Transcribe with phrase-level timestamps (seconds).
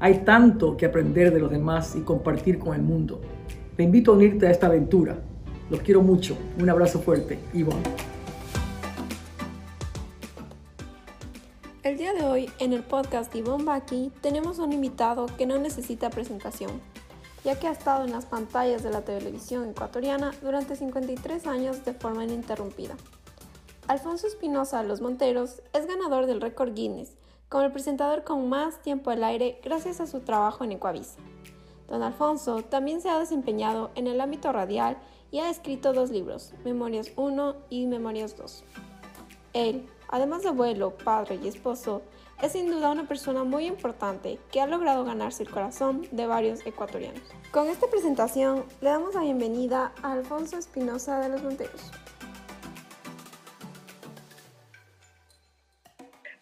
[0.00, 3.20] hay tanto que aprender de los demás y compartir con el mundo.
[3.76, 5.18] Te invito a unirte a esta aventura.
[5.70, 6.36] Los quiero mucho.
[6.60, 7.38] Un abrazo fuerte.
[7.52, 7.82] Ivonne.
[11.82, 16.08] El día de hoy, en el podcast Ivonne Baki, tenemos un invitado que no necesita
[16.10, 16.70] presentación,
[17.44, 21.92] ya que ha estado en las pantallas de la televisión ecuatoriana durante 53 años de
[21.92, 22.94] forma ininterrumpida.
[23.86, 27.10] Alfonso Espinosa Los Monteros es ganador del récord Guinness
[27.48, 31.18] como el presentador con más tiempo al aire gracias a su trabajo en Ecuavisa.
[31.88, 34.96] Don Alfonso también se ha desempeñado en el ámbito radial
[35.30, 38.64] y ha escrito dos libros, Memorias 1 y Memorias 2.
[39.52, 42.02] Él, además de abuelo, padre y esposo,
[42.42, 46.66] es sin duda una persona muy importante que ha logrado ganarse el corazón de varios
[46.66, 47.22] ecuatorianos.
[47.52, 51.90] Con esta presentación le damos la bienvenida a Alfonso Espinosa de los Monteros.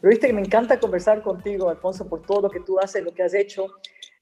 [0.02, 3.14] Pero viste que me encanta conversar contigo, Alfonso, por todo lo que tú haces, lo
[3.14, 3.68] que has hecho,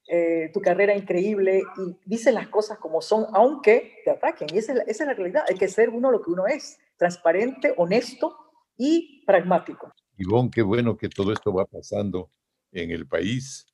[0.07, 4.47] eh, tu carrera increíble y dices las cosas como son, aunque te ataquen.
[4.53, 5.43] Y esa es, la, realidad.
[5.49, 8.37] Hay que ser uno lo que uno es, transparente, honesto
[8.77, 9.91] y pragmático.
[10.17, 12.29] Ivonne, qué bueno que todo esto va pasando
[12.71, 13.65] en el país.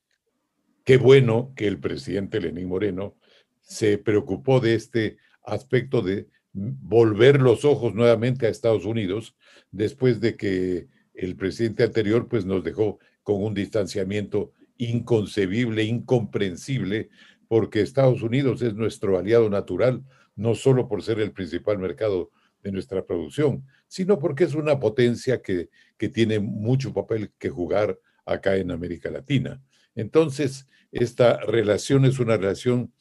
[0.85, 3.17] Qué bueno que el presidente Lenín Moreno
[3.59, 9.35] se preocupó de este aspecto de volver los ojos nuevamente a Estados Unidos
[9.71, 10.87] después de que
[11.17, 17.09] el presidente anterior pues nos dejó con un distanciamiento inconcebible, incomprensible,
[17.47, 20.03] porque Estados Unidos es nuestro aliado natural,
[20.35, 25.41] no solo por ser el principal mercado de nuestra producción, sino porque es una potencia
[25.41, 29.61] que, que tiene mucho papel que jugar acá en América Latina.
[29.95, 32.93] Entonces, esta relación es una relación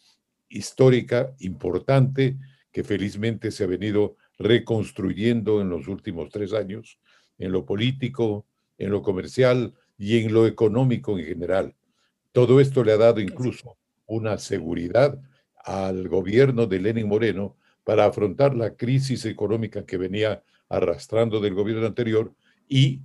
[0.48, 2.38] histórica importante
[2.72, 6.98] que felizmente se ha venido reconstruyendo en los últimos tres años
[7.38, 8.46] en lo político,
[8.78, 11.74] en lo comercial y en lo económico en general.
[12.32, 15.20] Todo esto le ha dado incluso una seguridad
[15.64, 21.86] al gobierno de Lenin Moreno para afrontar la crisis económica que venía arrastrando del gobierno
[21.86, 22.34] anterior
[22.68, 23.00] y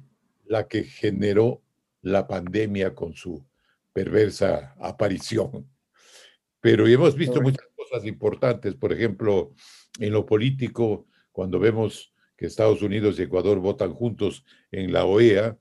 [0.46, 1.62] la que generó
[2.02, 3.46] la pandemia con su
[3.94, 5.70] perversa aparición.
[6.60, 9.54] Pero hemos visto muchas cosas importantes, por ejemplo,
[10.00, 12.11] en lo político, cuando vemos
[12.42, 15.60] que Estados Unidos y Ecuador votan juntos en la OEA,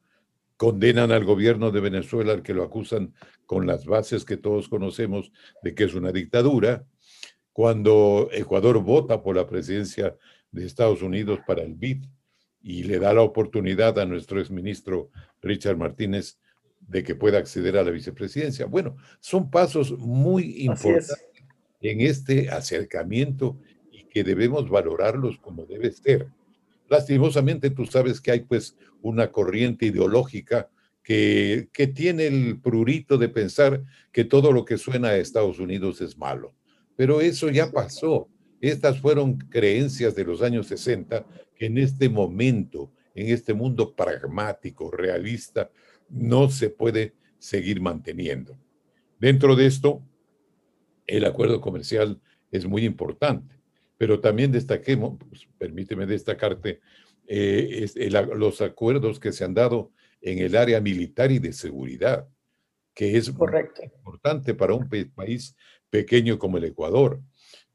[0.56, 3.12] condenan al gobierno de Venezuela al que lo acusan
[3.44, 5.30] con las bases que todos conocemos
[5.62, 6.86] de que es una dictadura.
[7.52, 10.16] Cuando Ecuador vota por la presidencia
[10.52, 12.06] de Estados Unidos para el BID
[12.62, 15.10] y le da la oportunidad a nuestro exministro
[15.42, 16.38] Richard Martínez
[16.80, 18.64] de que pueda acceder a la vicepresidencia.
[18.64, 21.26] Bueno, son pasos muy importantes
[21.82, 23.58] en este acercamiento
[23.92, 26.26] y que debemos valorarlos como debe ser.
[26.90, 30.68] Lastimosamente tú sabes que hay pues una corriente ideológica
[31.04, 36.00] que, que tiene el prurito de pensar que todo lo que suena a Estados Unidos
[36.00, 36.52] es malo.
[36.96, 38.28] Pero eso ya pasó.
[38.60, 41.24] Estas fueron creencias de los años 60
[41.54, 45.70] que en este momento, en este mundo pragmático, realista,
[46.08, 48.58] no se puede seguir manteniendo.
[49.20, 50.02] Dentro de esto,
[51.06, 52.20] el acuerdo comercial
[52.50, 53.59] es muy importante
[54.00, 56.81] pero también destaquemos, pues, permíteme destacarte,
[57.26, 57.87] eh,
[58.35, 59.93] los acuerdos que se han dado
[60.23, 62.26] en el área militar y de seguridad,
[62.94, 63.82] que es Correcto.
[63.85, 65.55] importante para un país
[65.91, 67.20] pequeño como el Ecuador.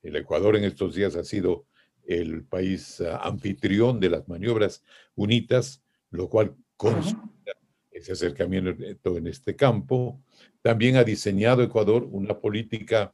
[0.02, 1.68] El Ecuador en estos días ha sido
[2.08, 4.84] el país ah, anfitrión de las maniobras
[5.14, 7.54] unitas, lo cual consolida
[7.92, 10.20] ese acercamiento en este campo.
[10.64, 13.14] También ha diseñado Ecuador una política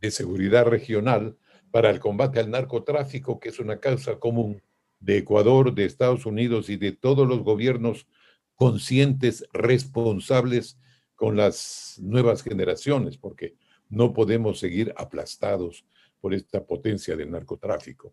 [0.00, 1.36] de seguridad regional
[1.70, 4.62] para el combate al narcotráfico, que es una causa común
[5.00, 8.06] de Ecuador, de Estados Unidos y de todos los gobiernos
[8.54, 10.78] conscientes, responsables
[11.14, 13.54] con las nuevas generaciones, porque
[13.88, 15.84] no podemos seguir aplastados
[16.20, 18.12] por esta potencia del narcotráfico.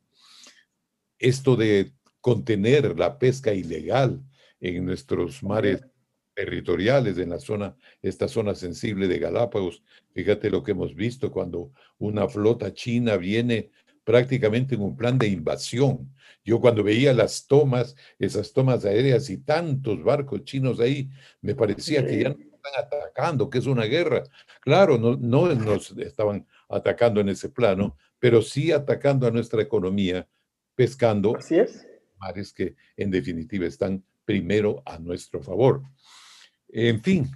[1.18, 4.22] Esto de contener la pesca ilegal
[4.60, 5.86] en nuestros mares
[6.36, 9.82] territoriales en la zona, esta zona sensible de Galápagos.
[10.14, 13.72] Fíjate lo que hemos visto cuando una flota china viene
[14.04, 16.14] prácticamente en un plan de invasión.
[16.44, 21.10] Yo cuando veía las tomas, esas tomas aéreas y tantos barcos chinos ahí,
[21.42, 24.24] me parecía que ya no están atacando, que es una guerra.
[24.62, 30.28] Claro, no, no nos estaban atacando en ese plano, pero sí atacando a nuestra economía,
[30.76, 31.88] pescando Así es.
[32.20, 35.84] mares que en definitiva están primero a nuestro favor.
[36.70, 37.28] En fin,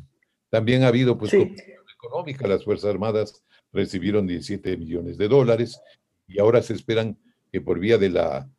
[0.50, 1.56] también ha habido pues Sí.
[1.96, 5.80] económica, las Fuerzas Armadas recibieron 17 millones de dólares
[6.28, 7.18] y ahora se esperan
[7.52, 8.50] que por vía de la,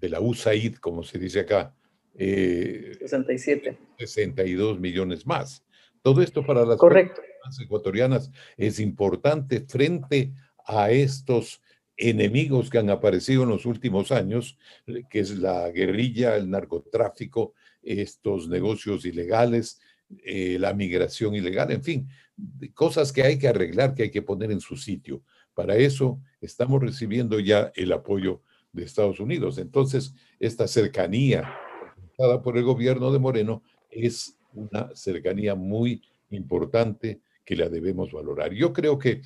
[0.00, 1.74] de la USAID, como se dice acá,
[2.14, 3.78] eh, 67.
[3.98, 5.64] 62 millones más.
[6.02, 6.78] Todo esto para las
[7.60, 10.32] ecuatorianas es importante frente
[10.66, 11.62] a estos
[11.96, 14.58] enemigos que han aparecido en los últimos años,
[15.08, 19.80] que es la guerrilla, el narcotráfico, estos negocios ilegales,
[20.24, 22.08] eh, la migración ilegal, en fin,
[22.74, 25.22] cosas que hay que arreglar, que hay que poner en su sitio.
[25.54, 28.42] Para eso estamos recibiendo ya el apoyo
[28.72, 29.58] de Estados Unidos.
[29.58, 31.54] Entonces, esta cercanía
[32.18, 38.52] dada por el gobierno de Moreno es una cercanía muy importante que la debemos valorar.
[38.52, 39.22] Yo creo que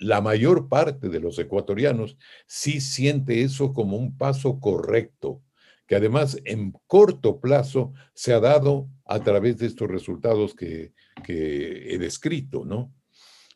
[0.00, 5.42] la mayor parte de los ecuatorianos sí siente eso como un paso correcto,
[5.88, 10.92] que además en corto plazo se ha dado a través de estos resultados que,
[11.24, 12.94] que he descrito, ¿no?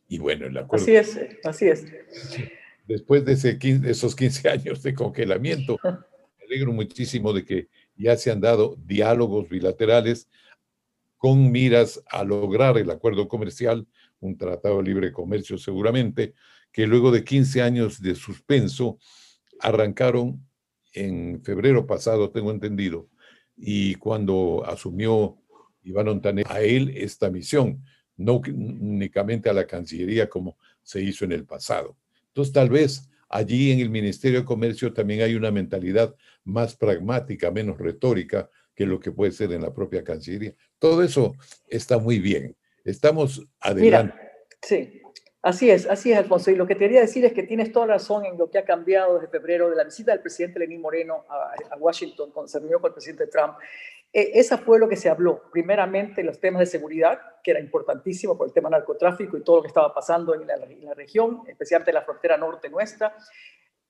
[0.08, 1.84] Y bueno, el acuerdo Así es, así es.
[2.86, 7.68] después de, ese 15 de esos 15 años de congelamiento, me alegro muchísimo de que
[7.96, 10.30] ya se han dado diálogos bilaterales
[11.18, 13.86] con miras a lograr el acuerdo comercial,
[14.20, 16.32] un tratado de libre comercio seguramente,
[16.72, 18.98] que luego de 15 años de suspenso
[19.60, 20.46] arrancaron
[20.92, 23.08] en febrero pasado, tengo entendido,
[23.56, 25.38] y cuando asumió
[25.84, 27.84] Iván Ontaner a él esta misión,
[28.16, 31.96] no únicamente a la Cancillería como se hizo en el pasado.
[32.28, 37.50] Entonces, tal vez allí en el Ministerio de Comercio también hay una mentalidad más pragmática,
[37.50, 40.54] menos retórica que lo que puede ser en la propia Cancillería.
[40.78, 41.34] Todo eso
[41.68, 42.56] está muy bien.
[42.84, 44.14] Estamos adelante.
[44.14, 45.01] Mira, sí,
[45.42, 46.50] así es, así es, Alfonso.
[46.50, 48.64] Y lo que te quería decir es que tienes toda razón en lo que ha
[48.64, 52.80] cambiado desde febrero de la visita del presidente Lenín Moreno a, Washington cuando se reunió
[52.80, 53.54] con el presidente Trump.
[54.12, 55.42] Eh, esa fue lo que se habló.
[55.50, 59.62] Primeramente, los temas de seguridad, que era importantísimo por el tema narcotráfico y todo lo
[59.62, 63.16] que estaba pasando en la, la región, especialmente en la frontera norte nuestra.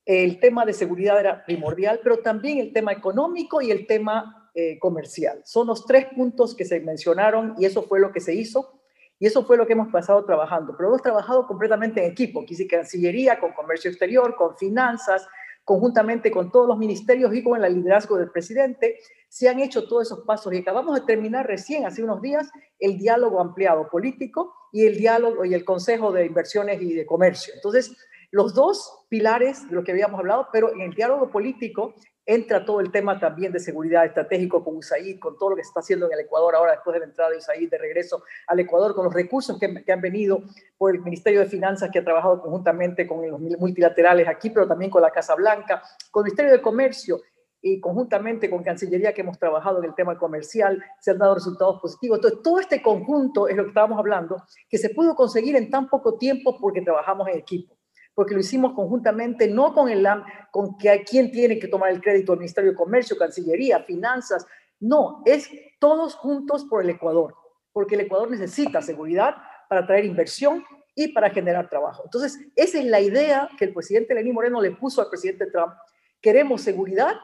[0.04, 4.78] El tema de seguridad era primordial, pero también el tema económico y el tema eh,
[4.78, 5.40] comercial.
[5.46, 8.81] Son los tres puntos que se mencionaron y eso fue lo que se hizo.
[9.22, 10.74] Y eso fue lo que hemos pasado trabajando.
[10.76, 15.28] Pero hemos trabajado completamente en equipo, quise Cancillería, con Comercio Exterior, con Finanzas,
[15.62, 18.98] conjuntamente con todos los ministerios y con el liderazgo del presidente,
[19.28, 22.98] se han hecho todos esos pasos y acabamos de terminar recién, hace unos días, el
[22.98, 27.54] diálogo ampliado político y el diálogo y el Consejo de Inversiones y de Comercio.
[27.54, 27.96] Entonces,
[28.32, 32.80] los dos pilares de lo que habíamos hablado, pero en el diálogo político entra todo
[32.80, 36.06] el tema también de seguridad estratégico con USAID, con todo lo que se está haciendo
[36.06, 39.04] en el Ecuador ahora después de la entrada de USAID de regreso al Ecuador, con
[39.04, 40.42] los recursos que, han venido
[40.78, 44.90] por el Ministerio de Finanzas que ha trabajado conjuntamente con los multilaterales aquí, pero también
[44.90, 47.20] con la Casa Blanca, con el Ministerio de Comercio
[47.60, 51.80] y conjuntamente con Cancillería que hemos trabajado en el tema comercial, se han dado resultados
[51.80, 52.18] positivos.
[52.18, 55.88] Entonces, todo este conjunto es lo que estábamos hablando, que se pudo conseguir en tan
[55.88, 57.76] poco tiempo porque trabajamos en equipo
[58.14, 60.06] porque lo hicimos conjuntamente, no con el
[60.50, 64.46] con que hay quien tiene que tomar el crédito, el Ministerio de Comercio, Cancillería, Finanzas,
[64.80, 67.34] no, es todos juntos por el Ecuador,
[67.72, 69.36] porque el Ecuador necesita seguridad
[69.68, 70.64] para traer inversión
[70.94, 72.02] y para generar trabajo.
[72.04, 75.72] Entonces, esa es la idea que el presidente Lenín Moreno le puso al presidente Trump.
[76.20, 77.14] Queremos seguridad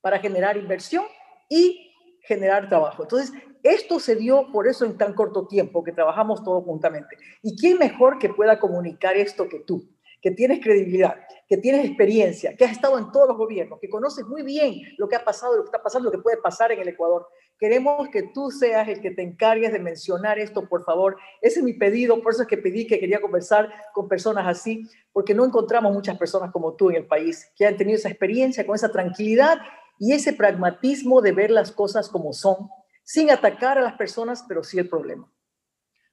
[0.00, 1.04] para generar inversión
[1.48, 3.02] y generar trabajo.
[3.02, 3.32] Entonces,
[3.62, 7.16] esto se dio por eso en tan corto tiempo que trabajamos todos juntamente.
[7.42, 9.95] ¿Y quién mejor que pueda comunicar esto que tú?
[10.20, 11.16] Que tienes credibilidad,
[11.48, 15.08] que tienes experiencia, que has estado en todos los gobiernos, que conoces muy bien lo
[15.08, 17.28] que ha pasado, lo que está pasando, lo que puede pasar en el Ecuador.
[17.58, 21.16] Queremos que tú seas el que te encargues de mencionar esto, por favor.
[21.40, 24.88] Ese es mi pedido, por eso es que pedí que quería conversar con personas así,
[25.12, 28.66] porque no encontramos muchas personas como tú en el país que han tenido esa experiencia,
[28.66, 29.58] con esa tranquilidad
[29.98, 32.68] y ese pragmatismo de ver las cosas como son,
[33.04, 35.30] sin atacar a las personas, pero sí el problema.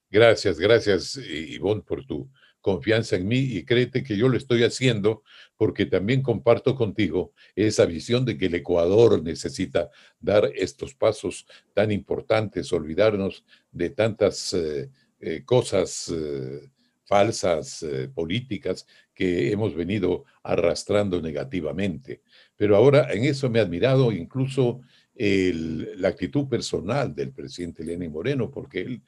[0.10, 2.29] Gracias, gracias, Ivonne, por tu
[2.63, 5.22] confianza en mí y créete que yo lo estoy haciendo
[5.58, 11.91] porque también comparto contigo esa visión de que el Ecuador necesita dar estos pasos tan
[11.91, 14.89] importantes, olvidarnos de tantas eh,
[15.20, 16.70] eh, cosas eh,
[17.03, 22.22] falsas, políticas que hemos venido arrastrando negativamente.
[22.55, 24.79] Pero ahora en eso me ha admirado incluso
[25.15, 29.01] la actitud personal del presidente Lenín Moreno, porque él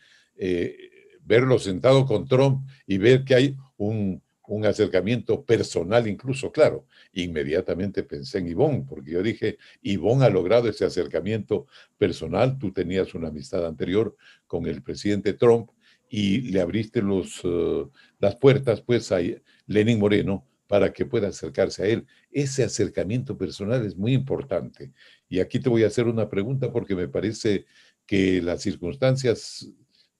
[1.25, 6.85] verlo sentado con Trump y ver que hay un, un acercamiento personal incluso, claro.
[7.13, 11.67] Inmediatamente pensé en Ivonne, porque yo dije, Ivonne ha logrado ese acercamiento
[11.97, 12.57] personal.
[12.57, 14.15] Tú tenías una amistad anterior
[14.47, 15.69] con el presidente Trump
[16.09, 17.85] y le abriste los, eh,
[18.19, 19.19] las puertas pues a
[19.65, 22.05] Lenin Moreno para que pueda acercarse a él.
[22.31, 24.91] Ese acercamiento personal es muy importante.
[25.29, 27.65] Y aquí te voy a hacer una pregunta porque me parece
[28.05, 29.67] que las circunstancias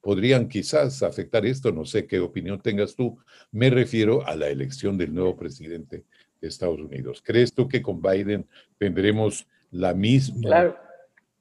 [0.06, 3.18] podrían quizás afectar esto, no sé qué opinión tengas tú.
[3.52, 6.04] Me refiero a la elección del nuevo presidente
[6.40, 7.24] de Estados Unidos.
[7.26, 8.46] ¿Crees tú que con Biden
[8.78, 10.76] tendremos la misma,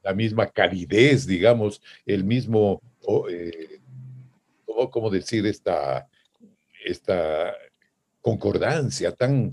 [0.02, 2.80] la misma calidez, digamos, el mismo,
[3.28, 3.80] eh,
[4.90, 6.08] ¿cómo, decir esta,
[6.86, 7.52] esta
[8.22, 9.52] concordancia tan,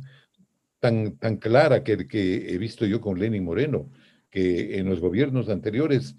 [0.80, 3.92] tan, tan clara que, que he visto yo con Lenin Moreno,
[4.30, 6.16] que en los gobiernos anteriores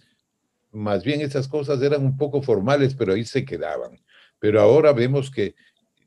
[0.73, 4.00] más bien esas cosas eran un poco formales, pero ahí se quedaban.
[4.38, 5.55] Pero ahora vemos que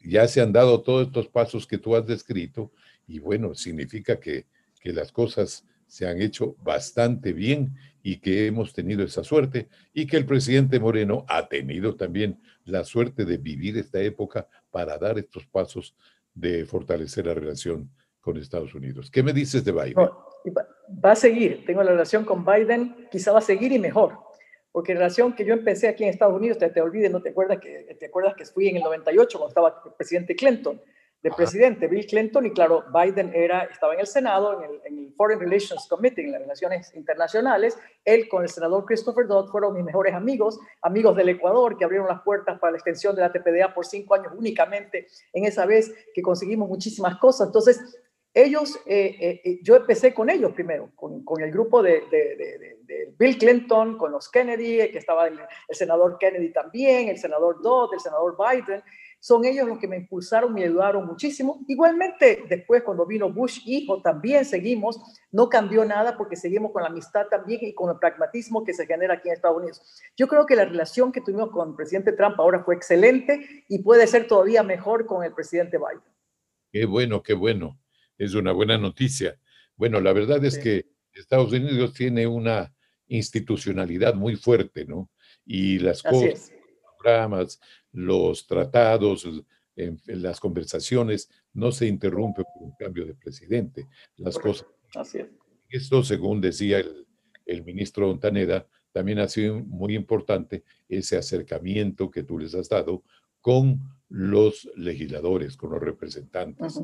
[0.03, 2.71] ya se han dado todos estos pasos que tú has descrito
[3.07, 4.47] y bueno, significa que,
[4.81, 10.07] que las cosas se han hecho bastante bien y que hemos tenido esa suerte y
[10.07, 15.17] que el presidente Moreno ha tenido también la suerte de vivir esta época para dar
[15.19, 15.95] estos pasos
[16.33, 19.09] de fortalecer la relación con Estados Unidos.
[19.11, 20.09] ¿Qué me dices de Biden?
[21.03, 24.24] va a seguir, tengo la relación con Biden, quizá va a seguir y mejor
[24.75, 27.29] porque en relación que yo empecé aquí en Estados Unidos, te, te olvides, no te
[27.29, 30.81] acuerdas que te acuerdas que fui en el 98 cuando estaba el presidente Clinton,
[31.23, 34.99] de presidente Bill Clinton y claro, Biden era estaba en el Senado en el, en
[34.99, 39.75] el, Foreign Relations Committee, en las relaciones internacionales, él con el senador Christopher Dodd fueron
[39.75, 43.31] mis mejores amigos, amigos del Ecuador que abrieron las puertas para la extensión de la
[43.31, 45.07] TPDA por cinco años únicamente.
[45.31, 47.47] En esa vez que conseguimos muchísimas cosas.
[47.47, 47.97] Entonces,
[48.35, 52.03] ellos, eh, eh, eh, yo empecé con ellos primero, con, el grupo de,
[53.17, 55.39] Bill Clinton, con los Kennedy, que estaba el,
[55.69, 58.83] senador Kennedy también, el senador Dodd, el senador Biden.
[59.21, 61.63] Son ellos los que me impulsaron y ayudaron muchísimo.
[61.69, 64.99] Igualmente, después cuando vino Bush hijo, también seguimos.
[65.31, 68.85] No cambió nada porque seguimos con la amistad también y con el pragmatismo que se
[68.85, 69.81] genera aquí en Estados Unidos.
[70.17, 73.79] Yo creo que la relación que tuvimos con el presidente Trump ahora fue excelente y
[73.79, 76.03] puede ser todavía mejor con el presidente Biden.
[76.69, 77.79] Qué bueno, qué bueno
[78.17, 79.39] es una buena noticia.
[79.75, 82.73] Bueno, la verdad es que Estados Unidos tiene una
[83.07, 85.09] institucionalidad muy fuerte, ¿no?
[85.45, 87.59] Y las cosas, los programas,
[87.91, 89.27] los tratados,
[89.75, 93.87] en, las conversaciones no se interrumpen por un cambio de presidente.
[94.17, 94.67] Las cosas.
[94.95, 95.27] Así es.
[95.69, 97.05] Esto, según decía el,
[97.45, 103.03] el ministro Ontaneda, también ha sido muy importante ese acercamiento que tú les has dado
[103.41, 106.81] con los legisladores, con los representantes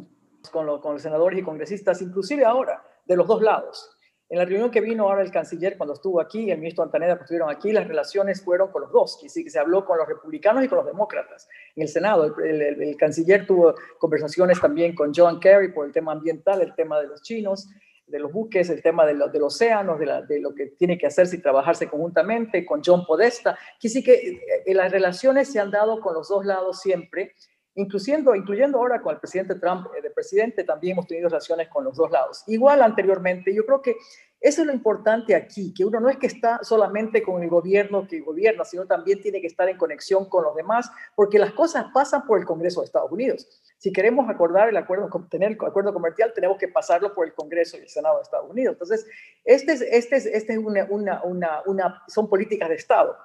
[0.49, 3.97] con, los, los senadores y congresistas, inclusive ahora, de los dos lados.
[4.31, 7.23] En la reunión que vino ahora el canciller cuando estuvo aquí, el ministro Antaneda que
[7.23, 10.69] estuvieron aquí, las relaciones fueron con los dos, que se habló con los republicanos y
[10.69, 11.49] con los demócratas.
[11.75, 16.61] En el Senado, el, canciller tuvo conversaciones también con John Kerry por el tema ambiental,
[16.61, 17.67] el tema de los chinos,
[18.07, 21.41] de los buques, el tema de del océano, de, lo que tiene que hacerse y
[21.41, 26.13] trabajarse conjuntamente, con John Podesta, que que eh, eh, las relaciones se han dado con
[26.13, 27.33] los dos lados siempre
[27.75, 31.83] incluyendo, incluyendo ahora con el presidente Trump eh, de presidente, también hemos tenido relaciones con
[31.83, 32.43] los dos lados.
[32.47, 33.95] Igual anteriormente, yo creo que
[34.41, 38.07] eso es lo importante aquí, que uno no es que está solamente con el gobierno
[38.07, 41.85] que gobierna, sino también tiene que estar en conexión con los demás, porque las cosas
[41.93, 43.47] pasan por el Congreso de Estados Unidos.
[43.77, 47.77] Si queremos acordar el acuerdo, tener el acuerdo comercial, tenemos que pasarlo por el Congreso
[47.77, 48.73] y el Senado de Estados Unidos.
[48.73, 49.05] Entonces,
[49.45, 53.15] este es, este es, este es una, una, una, una, son políticas de Estado.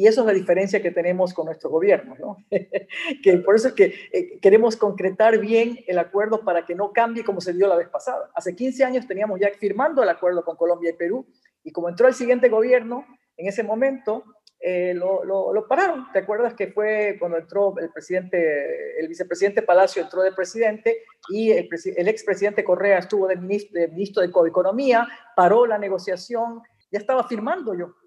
[0.00, 2.38] Y eso es la diferencia que tenemos con nuestro gobierno, ¿no?
[3.22, 7.22] que por eso es que eh, queremos concretar bien el acuerdo para que no cambie
[7.22, 8.30] como se dio la vez pasada.
[8.34, 11.26] Hace 15 años teníamos ya firmando el acuerdo con Colombia y Perú,
[11.62, 13.04] y como entró el siguiente gobierno,
[13.36, 14.24] en ese momento
[14.58, 16.10] eh, lo, lo, pararon.
[16.14, 21.50] ¿Te acuerdas que fue cuando entró el presidente, el vicepresidente Palacio entró de presidente y
[21.50, 26.98] el, el expresidente Correa estuvo de ministro, de ministro de Economía, paró la negociación, ya
[26.98, 27.99] estaba firmando yo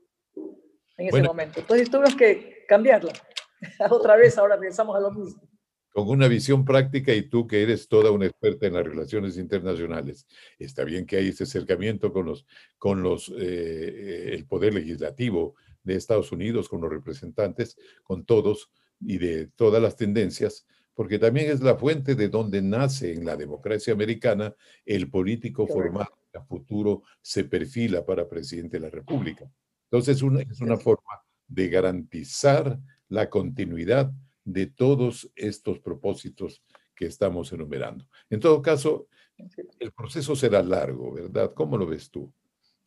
[0.97, 1.59] en ese momento.
[1.59, 3.13] Entonces tuvimos que cambiarla.
[3.89, 5.41] Otra vez ahora regresamos a lo mismo.
[5.91, 10.25] Con una visión práctica y tú que eres toda una experta en las relaciones internacionales,
[10.57, 12.47] está bien que hay ese acercamiento con los,
[12.79, 18.71] con los, eh, eh, el poder legislativo de Estados Unidos, con los representantes, con todos
[18.99, 23.35] y de todas las tendencias, porque también es la fuente de donde nace en la
[23.35, 29.51] democracia americana el político formal que a futuro se perfila para presidente de la República.
[29.93, 34.11] Entonces, es una forma de garantizar la continuidad
[34.43, 36.63] de todos estos propósitos
[36.95, 38.07] que estamos enumerando.
[38.31, 39.05] En todo caso,
[39.77, 41.53] el proceso será largo, ¿verdad?
[41.53, 42.33] ¿Cómo lo ves tú?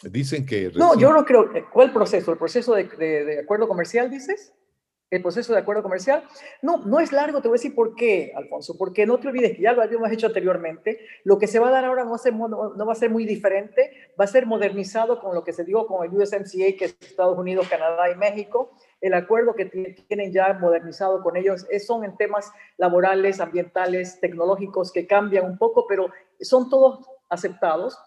[0.02, 0.72] Dicen que...
[0.75, 1.48] No, yo no creo.
[1.72, 2.32] ¿Cuál proceso?
[2.32, 4.52] ¿El proceso de, de, acuerdo comercial, dices?
[5.10, 6.25] El proceso de acuerdo comercial.
[6.62, 9.56] No, no es largo, te voy a decir por qué, Alfonso, porque no te olvides
[9.56, 12.92] que ya lo habíamos hecho anteriormente, lo que se va a dar ahora no va
[12.92, 16.12] a ser, muy diferente, va a ser modernizado con lo que se dio con el
[16.12, 19.66] USMCA, que es Estados Unidos, Canadá y México, el acuerdo que
[20.08, 25.86] tienen ya modernizado con ellos son en temas laborales, ambientales, tecnológicos que cambian un poco,
[25.86, 26.10] pero
[26.40, 27.98] son todos aceptados.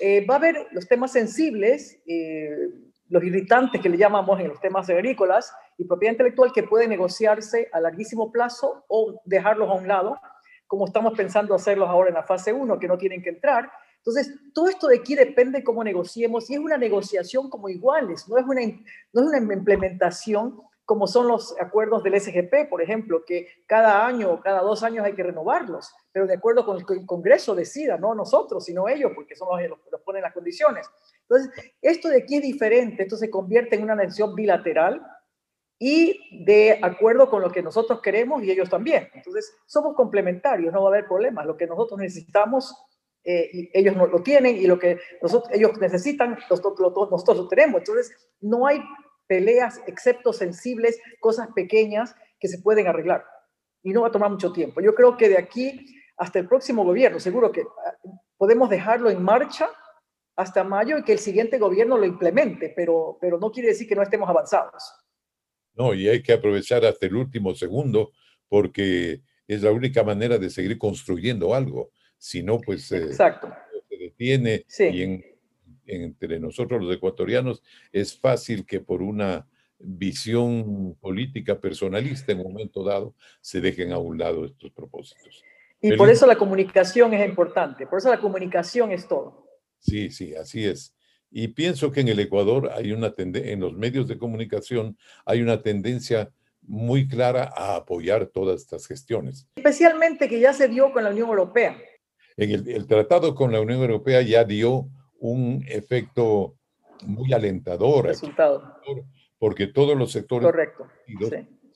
[0.00, 2.68] Eh, va a haber los temas sensibles, eh,
[3.08, 7.70] los irritantes que le llamamos en los temas agrícolas y propiedad intelectual que pueden negociarse
[7.72, 10.18] a larguísimo plazo o dejarlos a un lado,
[10.66, 13.70] como estamos pensando hacerlos ahora en la fase 1, que no tienen que entrar.
[13.98, 18.36] Entonces, todo esto de aquí depende cómo negociemos y es una negociación como iguales, no
[18.36, 18.60] es una,
[19.12, 24.30] no es una implementación como son los acuerdos del SGP, por ejemplo, que cada año
[24.32, 27.98] o cada dos años hay que renovarlos, pero de acuerdo con que el Congreso decida,
[27.98, 30.88] no nosotros, sino ellos, porque son los que los ponen las condiciones.
[31.28, 35.06] Entonces, esto de aquí es diferente, esto se convierte en una nación bilateral
[35.78, 39.08] y de acuerdo con lo que nosotros queremos y ellos también.
[39.14, 41.46] Entonces, somos complementarios, no va a haber problemas.
[41.46, 42.74] Lo que nosotros necesitamos,
[43.22, 47.80] eh, ellos no lo tienen y lo que nosotros, ellos necesitan, nosotros, nosotros lo tenemos.
[47.80, 48.82] Entonces, no hay
[49.28, 53.24] peleas, excepto sensibles, cosas pequeñas que se pueden arreglar.
[53.82, 54.80] Y no va a tomar mucho tiempo.
[54.80, 57.94] Yo creo que de aquí hasta el próximo gobierno, seguro que ah,
[58.36, 59.70] podemos dejarlo en marcha
[60.34, 63.94] hasta mayo y que el siguiente gobierno lo implemente, pero, pero no quiere decir que
[63.94, 64.82] no estemos avanzados.
[65.78, 68.10] No, y hay que aprovechar hasta el último segundo
[68.48, 71.92] porque es la única manera de seguir construyendo algo.
[72.16, 75.22] Si no, pues eh, se detiene y
[75.86, 79.46] entre nosotros los ecuatorianos es fácil que por una
[79.78, 85.44] visión política personalista en un momento dado se dejen a un lado estos propósitos.
[85.80, 89.46] Y por eso la comunicación es importante, por eso la comunicación es todo.
[89.78, 90.92] Sí, sí, así es.
[91.30, 95.42] Y pienso que en el Ecuador hay una tendencia, en los medios de comunicación hay
[95.42, 96.30] una tendencia
[96.62, 99.48] muy clara a apoyar todas estas gestiones.
[99.56, 101.76] Especialmente que ya se dio con la Unión Europea.
[102.36, 104.88] En el, tratado con la Unión Europea ya dio
[105.18, 106.56] un efecto
[107.04, 108.06] muy alentador.
[108.06, 108.80] Resultado.
[109.38, 110.88] Porque todos los sectores Correcto,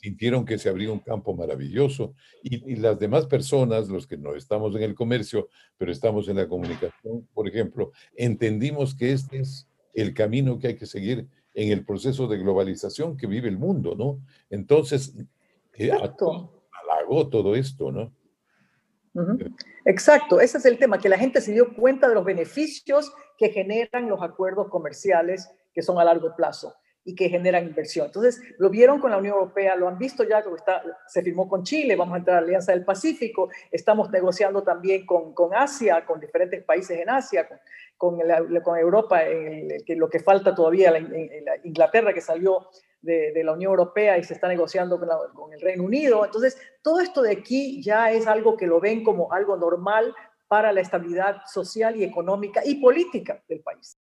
[0.02, 4.74] sintieron que se abría un campo maravilloso y, las demás personas, los que no estamos
[4.74, 10.12] en el comercio, pero estamos en la comunicación, por ejemplo, entendimos que este es el
[10.12, 14.20] camino que hay que seguir en el proceso de globalización que vive el mundo, ¿no?
[14.50, 15.14] Entonces,
[15.78, 18.12] eh, halagó todo esto, ¿no?
[19.84, 23.50] Exacto, ese es el tema, que la gente se dio cuenta de los beneficios que
[23.50, 28.06] generan los acuerdos comerciales que son a largo plazo y que generan inversión.
[28.06, 30.42] Entonces, lo vieron con la Unión Europea, lo han visto ya,
[31.06, 35.04] se firmó con Chile, vamos a entrar a la Alianza del Pacífico, estamos negociando también
[35.04, 37.48] con, Asia, con diferentes países en Asia,
[37.96, 38.20] con,
[38.78, 41.00] Europa, que lo que falta todavía, la,
[41.64, 42.68] Inglaterra que salió
[43.00, 46.24] de, de, la Unión Europea y se está negociando con, con el Reino Unido.
[46.24, 50.14] Entonces, todo esto de aquí ya es algo que lo ven como algo normal
[50.46, 53.98] para la estabilidad social y económica y política del país.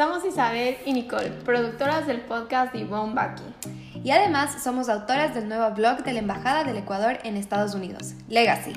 [0.00, 3.42] Somos Isabel y Nicole, productoras del podcast de Yvonne Baki.
[4.02, 8.14] Y además somos autoras del nuevo blog de la Embajada del Ecuador en Estados Unidos,
[8.26, 8.72] Legacy.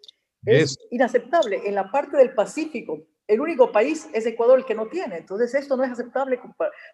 [0.46, 1.62] Es, inaceptable.
[1.66, 5.18] En la parte del Pacífico, el único país es Ecuador el que no tiene.
[5.18, 6.40] Entonces, esto no es aceptable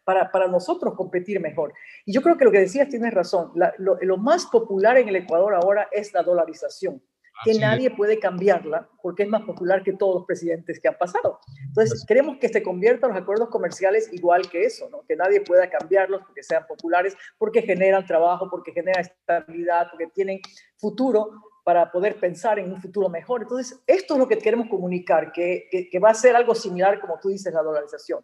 [0.04, 1.74] para, para, nosotros competir mejor.
[2.06, 3.52] Y yo creo que lo que decías tienes razón.
[3.56, 7.02] lo, más popular en el Ecuador ahora es la dolarización,
[7.44, 11.40] que nadie puede cambiarla porque es más popular que todos los presidentes que han pasado.
[11.68, 15.04] Entonces, queremos que se conviertan los acuerdos comerciales igual que eso, ¿no?
[15.08, 20.40] que nadie pueda cambiarlos porque sean populares, porque generan trabajo, porque generan estabilidad, porque tienen
[20.76, 21.32] futuro
[21.68, 23.42] para poder pensar en un futuro mejor.
[23.42, 27.20] Entonces, esto es lo que queremos comunicar, que, que, va a ser algo similar, como
[27.22, 28.22] tú dices, la dolarización.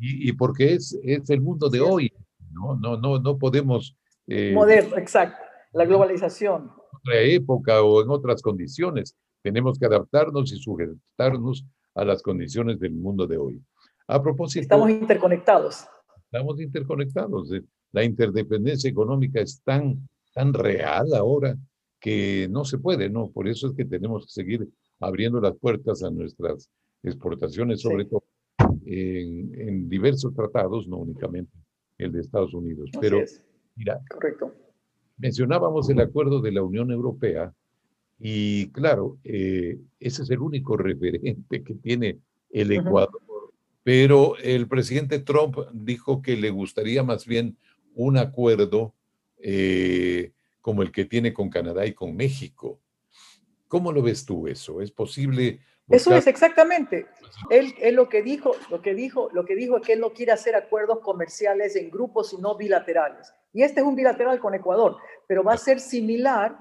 [0.00, 2.10] Y, y porque es, es, el mundo de hoy,
[2.50, 2.76] ¿no?
[2.76, 3.94] No, no, no podemos...
[4.26, 6.62] Eh, Moderno, exacto, la globalización.
[6.62, 9.14] En otra época o en otras condiciones.
[9.42, 13.62] Tenemos que adaptarnos y sujetarnos a las condiciones del mundo de hoy.
[14.06, 14.62] A propósito...
[14.62, 15.86] Estamos interconectados.
[16.24, 17.50] Estamos interconectados.
[17.92, 21.54] La interdependencia económica es tan, tan real ahora
[22.00, 23.30] que no se puede, ¿no?
[23.30, 24.68] Por eso es que tenemos que seguir
[25.00, 26.70] abriendo las puertas a nuestras
[27.02, 28.24] exportaciones, sobre todo
[28.84, 31.52] en, diversos tratados, no únicamente
[31.98, 32.90] el de Estados Unidos.
[33.00, 33.22] Pero,
[33.76, 34.52] mira, correcto.
[35.16, 37.52] mencionábamos el acuerdo de la Unión Europea
[38.18, 42.18] y claro, eh, ese es el único referente que tiene
[42.50, 43.20] el Ecuador,
[43.82, 47.56] pero el presidente Trump dijo que le gustaría más bien
[47.94, 48.94] un acuerdo
[49.38, 50.32] eh,
[50.68, 52.78] como el que tiene con Canadá y con México.
[53.68, 54.82] ¿Cómo lo ves tú eso?
[54.82, 55.60] ¿Es posible?
[55.88, 57.06] Eso es exactamente.
[57.48, 60.12] Él, él, lo que dijo, lo que dijo, lo que dijo es que él no
[60.12, 63.32] quiere hacer acuerdos comerciales en grupos y no bilaterales.
[63.54, 66.58] Y este es un bilateral con Ecuador, pero va a ser similar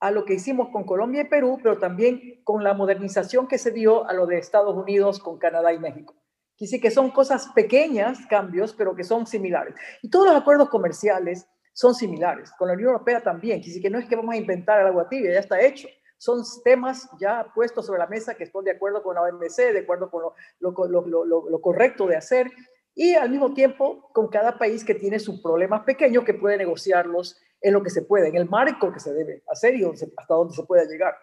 [0.00, 3.70] a lo que hicimos con Colombia y Perú, pero también con la modernización que se
[3.70, 6.14] dio a lo de Estados Unidos con Canadá y México.
[6.56, 9.74] Quise que son cosas pequeñas, cambios, pero que son similares.
[10.02, 12.50] Y todos los acuerdos comerciales son similares.
[12.58, 13.60] Con la Unión Europea también.
[13.60, 15.86] Quise que no es que vamos a inventar el agua tibia, ya está hecho.
[16.16, 19.80] Son temas ya puestos sobre la mesa que estoy de acuerdo con la OMC, de
[19.80, 20.22] acuerdo con
[20.58, 22.50] lo, correcto de hacer.
[22.94, 27.38] Y al mismo tiempo con cada país que tiene sus problemas pequeños que puede negociarlos
[27.60, 30.54] en lo que se puede, en el marco que se debe hacer y hasta donde
[30.54, 31.14] se pueda llegar.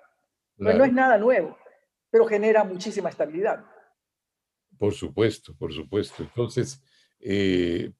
[0.56, 1.58] Pues no es nada nuevo,
[2.12, 3.66] pero genera muchísima estabilidad.
[4.78, 6.22] Por supuesto, por supuesto.
[6.22, 6.80] Entonces,
[7.20, 7.92] eh,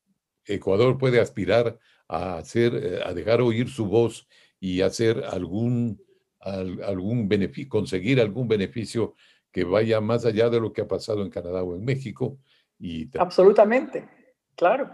[0.46, 1.80] Ecuador puede aspirar
[2.13, 4.28] a hacer, eh, a dejar oír su voz
[4.60, 6.02] y hacer algún,
[6.39, 9.15] algún beneficio, conseguir algún beneficio
[9.52, 12.38] que vaya más allá de lo que ha pasado en Canadá o en México.
[12.80, 14.08] Y Absolutamente,
[14.56, 14.89] claro,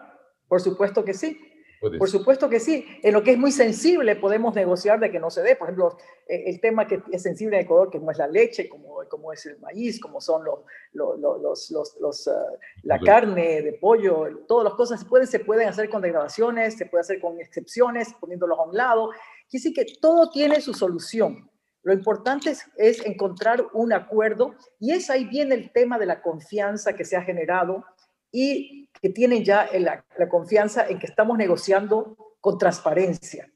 [0.48, 1.40] por supuesto que sí.
[1.80, 2.86] Por supuesto que sí.
[3.04, 5.56] En lo que es muy sensible podemos negociar de que no se dé.
[5.56, 8.68] Por ejemplo, eh, el tema que es sensible en Ecuador, que como es la leche,
[8.68, 10.60] como, como es el maíz, como son los,
[10.94, 12.46] los, los, ah,
[12.84, 16.86] la carne de pollo, todas las cosas se pueden, se pueden hacer con degradaciones, se
[16.86, 19.10] puede hacer con excepciones, poniéndolos a un lado.
[19.50, 21.50] Quiere decir que todo tiene su solución.
[21.84, 26.22] Lo importante es, es encontrar un acuerdo y es ahí viene el tema de la
[26.22, 27.86] confianza que se ha generado
[28.32, 33.52] y que tienen ya la, confianza en que estamos negociando con transparencia,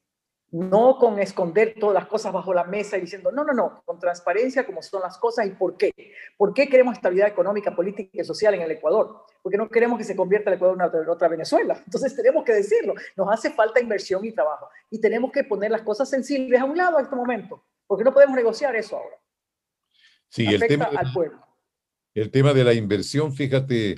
[0.51, 3.99] no con esconder todas las cosas bajo la mesa y diciendo, no, no, no, con
[3.99, 5.91] transparencia como son las cosas y por qué.
[6.37, 9.25] ¿Por qué queremos estabilidad económica, política y social en el Ecuador?
[9.41, 11.81] Porque no queremos que se convierta el Ecuador en otra, Venezuela.
[11.83, 15.81] Entonces tenemos que decirlo, nos hace falta inversión y trabajo y tenemos que poner las
[15.81, 19.17] cosas sensibles a un lado en este momento, porque no podemos negociar eso ahora.
[20.29, 21.39] Sí, el tema, al pueblo.
[22.15, 23.95] el tema de la inversión, fíjate,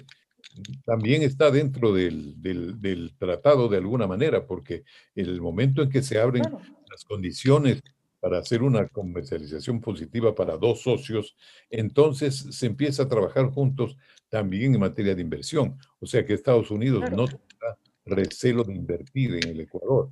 [0.85, 4.83] también está dentro del, del, tratado de alguna manera, porque
[5.15, 6.43] en el momento en que se abren
[6.89, 7.81] las condiciones
[8.19, 11.35] para hacer una comercialización positiva para dos socios,
[11.69, 13.97] entonces se empieza a trabajar juntos
[14.29, 15.77] también en materia de inversión.
[15.99, 20.09] O sea que Estados Unidos no tendrá recelo de invertir en el Ecuador.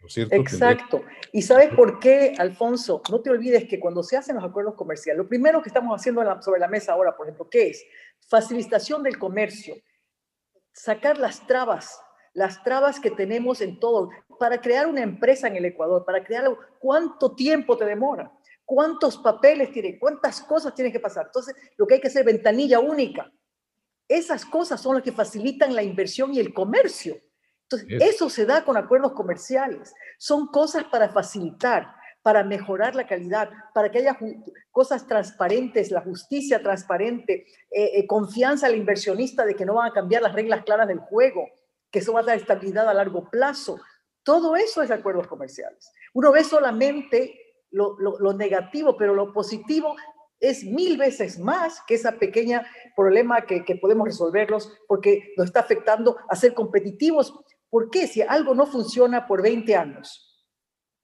[0.00, 0.34] ¿No es cierto?
[0.34, 1.04] Exacto.
[1.32, 3.02] ¿Y sabes por qué, Alfonso?
[3.10, 6.22] No te olvides que cuando se hacen los acuerdos comerciales, lo primero que estamos haciendo
[6.42, 7.84] sobre la mesa ahora, por ejemplo, ¿qué es?
[8.28, 9.76] facilitación del comercio,
[10.72, 12.00] sacar las trabas,
[12.32, 16.46] las trabas que tenemos en todo, para crear una empresa en el Ecuador, para crear
[16.78, 18.32] cuánto tiempo te demora,
[18.64, 21.26] cuántos papeles tiene, cuántas cosas tienen que pasar.
[21.26, 23.32] Entonces, lo que hay que hacer, ventanilla única.
[24.08, 27.20] Esas cosas son las que facilitan la inversión y el comercio.
[27.70, 29.94] Entonces, eso se da con acuerdos comerciales.
[30.18, 34.18] Son cosas para facilitar para mejorar la calidad, para que haya
[34.70, 39.94] cosas transparentes, la justicia transparente, eh, eh, confianza al inversionista de que no van a
[39.94, 41.48] cambiar las reglas claras del juego,
[41.90, 43.80] que eso va a dar estabilidad a largo plazo.
[44.22, 45.90] Todo eso es acuerdos comerciales.
[46.12, 47.96] Uno ve solamente lo,
[48.34, 49.96] negativo, pero lo positivo
[50.38, 55.60] es mil veces más que esa pequeña problema que, que podemos resolverlos porque nos está
[55.60, 57.34] afectando a ser competitivos.
[57.70, 58.06] ¿Por qué?
[58.06, 60.44] Si algo no funciona por 20 años,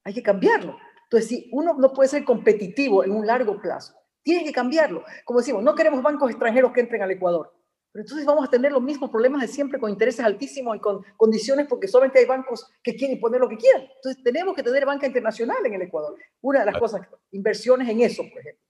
[0.04, 0.76] hay que cambiarlo.
[1.04, 5.04] Entonces, si uno no puede ser competitivo en un largo plazo, tiene que cambiarlo.
[5.24, 7.52] Como decimos, no queremos bancos extranjeros que entren al Ecuador.
[7.92, 11.02] Pero entonces vamos a tener los mismos problemas de siempre con intereses altísimos y con
[11.16, 13.82] condiciones porque solamente hay bancos que quieren poner lo que quieran.
[13.82, 16.14] Entonces tenemos que tener banca internacional en el Ecuador.
[16.42, 18.62] Una de las cosas, inversiones en eso, por ejemplo.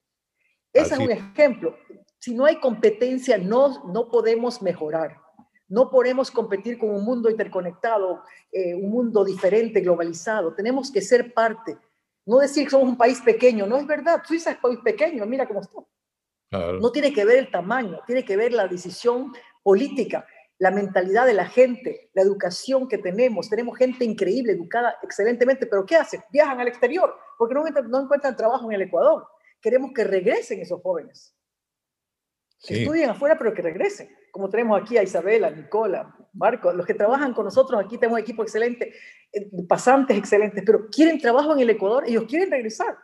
[0.72, 1.76] Ese es un ejemplo.
[2.18, 5.25] Si no hay competencia, no, no podemos mejorar.
[5.68, 10.54] No podemos competir con un mundo interconectado, eh, un mundo diferente, globalizado.
[10.54, 11.78] Tenemos que ser parte
[12.26, 14.22] no decir que somos un país pequeño, no es verdad.
[14.26, 15.78] Suiza es un país pequeño, mira cómo está.
[16.50, 20.26] No tiene que ver el tamaño, tiene que ver la decisión política,
[20.58, 23.48] la mentalidad de la gente, la educación que tenemos.
[23.48, 26.20] Tenemos gente increíble, educada excelentemente, pero ¿qué hacen?
[26.32, 29.28] Viajan al exterior porque no, no encuentran trabajo en el Ecuador.
[29.60, 31.34] Queremos que regresen esos jóvenes.
[32.66, 34.15] Que estudien afuera, pero que regresen.
[34.36, 38.42] Como tenemos aquí a Isabela, Nicola, Marco, los que trabajan con nosotros, aquí tenemos equipo
[38.42, 38.92] excelente,
[39.32, 42.98] eh, pasantes excelentes, pero quieren trabajo en el Ecuador, ellos quieren regresar,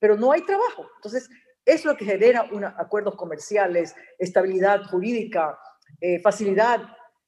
[0.00, 0.84] pero no hay trabajo.
[0.96, 1.30] Entonces,
[1.64, 5.56] es lo que genera una, acuerdos comerciales, estabilidad jurídica,
[6.00, 6.80] eh, facilidad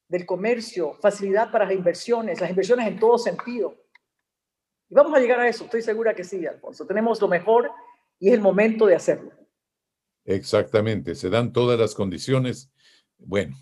[0.08, 3.76] del comercio, facilidad para las inversiones, las inversiones en todo sentido.
[4.88, 6.84] Y vamos a llegar a eso, estoy segura que sí, Alfonso.
[6.84, 7.70] Tenemos lo mejor
[8.18, 9.30] y es el momento de hacerlo.
[10.24, 12.72] Exactamente, se dan todas las condiciones.
[13.20, 13.56] Bueno,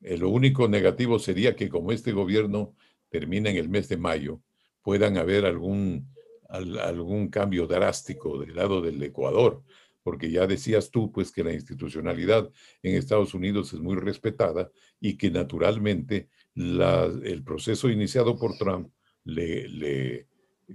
[0.00, 2.74] eh, lo único negativo sería que como este gobierno
[3.08, 4.40] termina en el mes de mayo,
[4.82, 6.08] puedan haber algún,
[6.48, 9.62] algún cambio drástico del lado del Ecuador,
[10.02, 12.50] porque ya decías tú, pues que la institucionalidad
[12.82, 18.90] en Estados Unidos es muy respetada y que naturalmente el proceso iniciado por Trump
[19.24, 20.26] le, le,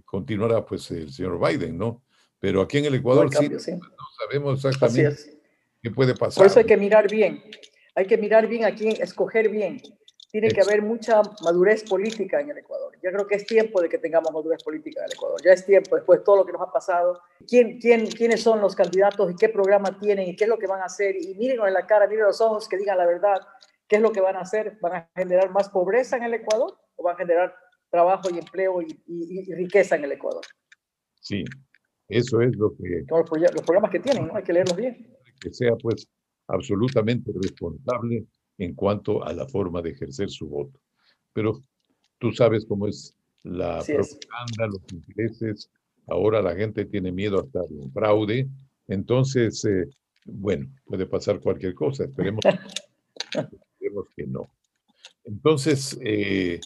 [0.05, 2.03] continuará pues el señor Biden, ¿no?
[2.39, 3.59] Pero aquí en el Ecuador sí, no
[4.17, 5.39] sabemos exactamente
[5.81, 6.37] qué puede pasar.
[6.37, 7.43] Por eso hay que mirar bien,
[7.99, 9.81] hay que mirar bien a quién, escoger bien.
[10.31, 12.95] Tiene que haber mucha madurez política en el Ecuador.
[13.03, 15.41] Yo creo que es tiempo de que tengamos madurez política en el Ecuador.
[15.43, 17.19] Ya es tiempo, después de todo lo que nos ha pasado.
[17.47, 20.67] ¿Quién, quién, ¿Quiénes son los candidatos y qué programa tienen y qué es lo que
[20.67, 21.15] van a hacer?
[21.15, 23.39] Y mírenos en la cara, miren los ojos, que digan la verdad.
[23.87, 24.77] ¿Qué es lo que van a hacer?
[24.81, 27.55] ¿Van a generar más pobreza en el Ecuador o van a generar
[27.89, 30.43] trabajo y empleo y, riqueza en el Ecuador.
[31.19, 31.43] Sí,
[32.07, 33.03] eso es lo que...
[33.07, 34.35] Los, programas que tienen, ¿no?
[34.35, 35.17] Hay que leerlos bien.
[35.41, 36.07] Que sea pues
[36.49, 38.25] absolutamente responsable
[38.57, 40.79] en cuanto a la forma de ejercer su voto.
[41.31, 41.63] Pero
[42.17, 45.69] tú sabes cómo es la propaganda, los intereses.
[46.07, 48.47] Ahora la gente tiene miedo hasta de un fraude.
[48.87, 49.85] Entonces, eh,
[50.25, 52.05] bueno, puede pasar cualquier cosa.
[52.05, 52.43] Esperemos,
[53.33, 54.49] esperemos que no.
[55.23, 56.59] Entonces, eh,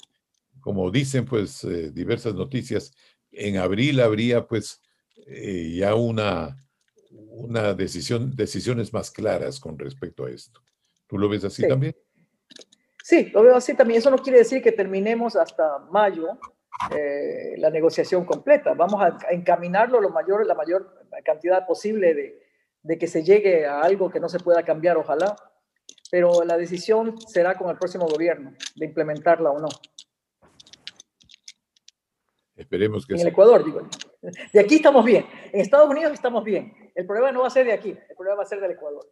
[0.62, 2.94] como dicen pues eh, diversas noticias,
[3.32, 4.82] en abril habría pues
[5.26, 6.58] ya una,
[7.36, 10.62] una decisión, decisiones más claras con respecto a esto.
[11.08, 11.96] ¿Tú lo ves así también?
[13.04, 14.00] Sí, lo veo así también.
[14.00, 16.38] Eso no quiere decir que terminemos hasta mayo
[16.96, 18.74] eh, la negociación completa.
[18.74, 22.44] Vamos a, encaminarlo lo mayor, la mayor cantidad posible de,
[22.84, 25.36] de que se llegue a algo que no se pueda cambiar, ojalá.
[26.12, 29.70] Pero la decisión será con el próximo gobierno de implementarla o no.
[32.56, 33.82] Esperemos que En el Ecuador, digo.
[34.52, 35.26] De aquí estamos bien.
[35.52, 36.74] En Estados Unidos estamos bien.
[36.96, 39.06] El problema no va a ser de aquí, el problema va a ser del Ecuador.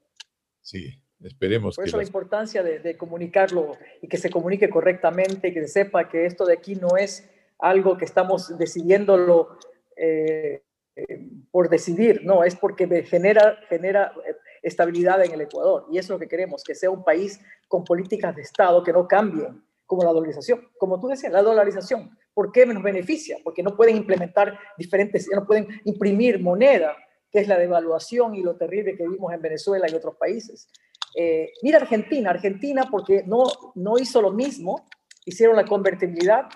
[0.62, 1.76] Sí, esperemos.
[1.76, 6.26] Por eso la importancia de, comunicarlo y que se comunique correctamente, que se sepa que
[6.26, 9.58] esto de aquí no es algo que estamos decidiéndolo
[9.96, 10.64] eh,
[10.96, 15.86] eh, por decidir, no, es porque genera, genera eh, estabilidad en el Ecuador.
[15.92, 18.94] Y eso es lo que queremos, que sea un país con políticas de Estado que
[18.94, 20.70] no cambien, como la dolarización.
[20.80, 23.38] Como tú decías, la dolarización ¿Por qué nos beneficia?
[23.44, 26.96] Porque no pueden implementar diferentes, no pueden imprimir moneda,
[27.30, 30.70] que es la devaluación y lo terrible que vimos en Venezuela y otros países.
[31.16, 33.44] Eh, mira Argentina, Argentina porque no,
[33.76, 34.86] no hizo lo mismo,
[35.26, 36.48] hicieron la convertibilidad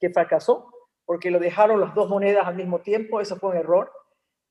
[0.00, 0.70] que fracasó,
[1.04, 3.90] porque lo dejaron las dos monedas al mismo tiempo, eso fue un error,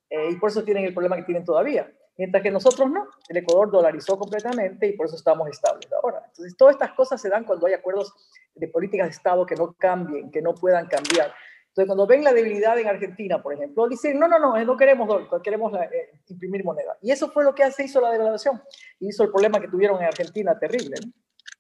[0.10, 1.90] eh, y por eso tienen el problema que tienen todavía.
[2.18, 6.24] Mientras que nosotros no, el Ecuador dolarizó completamente y por eso estamos estables ahora.
[6.28, 8.14] Entonces, todas estas cosas se dan cuando hay acuerdos
[8.54, 11.34] de políticas de Estado que no cambien, que no puedan cambiar.
[11.70, 15.08] Entonces, cuando ven la debilidad en Argentina, por ejemplo, dicen, no, no, no, no queremos
[15.08, 16.96] dólar, queremos eh, imprimir moneda.
[17.02, 18.62] Y eso fue lo que se hizo la devaluación.
[19.00, 20.98] Y hizo el problema que tuvieron en Argentina terrible.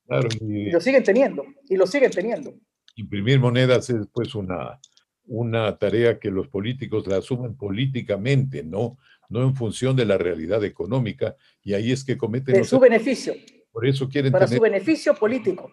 [0.05, 2.53] Claro, y, lo siguen teniendo, y lo siguen teniendo.
[2.95, 4.79] Imprimir monedas es pues una,
[5.25, 10.63] una tarea que los políticos la asumen políticamente, no, no en función de la realidad
[10.63, 12.55] económica, y ahí es que cometen...
[12.55, 13.33] De su beneficio.
[13.71, 15.71] Por eso quieren Para su beneficio político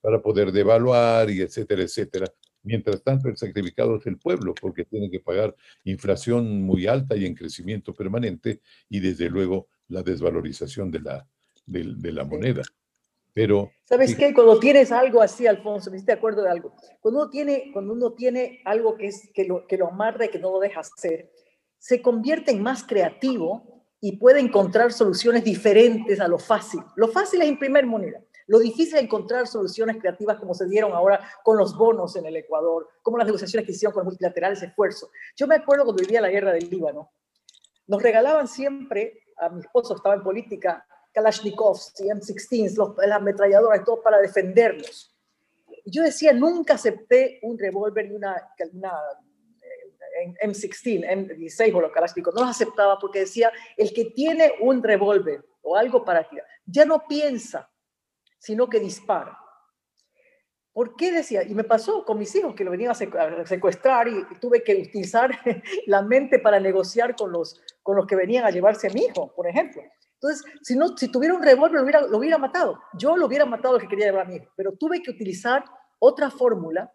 [0.00, 2.26] para poder devaluar y etcétera, etcétera.
[2.62, 7.24] Mientras tanto, el sacrificado es el pueblo, porque tiene que pagar inflación muy alta y
[7.24, 11.26] en crecimiento permanente, y desde luego la desvalorización de la,
[11.66, 12.62] de, la moneda.
[13.32, 14.34] Pero, ¿Sabes qué?
[14.34, 16.74] Cuando tienes algo así, Alfonso, me de acuerdo de algo.
[17.00, 20.30] Cuando uno tiene, cuando uno tiene algo que, es, que, lo, que lo amarra y
[20.30, 21.30] que no lo deja hacer,
[21.78, 26.80] se convierte en más creativo y puede encontrar soluciones diferentes a lo fácil.
[26.96, 28.22] Lo fácil es imprimir moneda.
[28.46, 32.36] Lo difícil es encontrar soluciones creativas como se dieron ahora con los bonos en el
[32.36, 35.10] Ecuador, como las negociaciones que hicieron con los multilaterales esfuerzo.
[35.36, 37.10] Yo me acuerdo cuando vivía la guerra del Líbano,
[37.86, 44.02] nos regalaban siempre, a mi esposo estaba en política, Kalashnikovs y M16, las ametralladoras, todo
[44.02, 45.14] para defendernos.
[45.84, 48.36] Yo decía, nunca acepté un revólver y una,
[48.72, 48.92] una
[50.42, 55.44] M16, M16 o los Kalashnikov, no los aceptaba porque decía, el que tiene un revólver
[55.62, 57.70] o algo para tirar, ya no piensa,
[58.38, 59.38] sino que dispara.
[60.72, 61.42] ¿Por qué decía?
[61.42, 65.30] Y me pasó con mis hijos que lo venían a secuestrar y, tuve que utilizar
[65.86, 69.34] la mente para negociar con los, con los que venían a llevarse a mi hijo,
[69.34, 69.82] por ejemplo.
[70.20, 72.80] Entonces, si, no, si tuviera un revólver, lo hubiera, lo hubiera matado.
[72.94, 75.64] Yo lo hubiera matado el que quería llevar a mi hijo, pero tuve que utilizar
[75.98, 76.92] otra fórmula